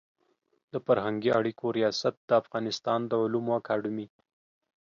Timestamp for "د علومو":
3.05-3.51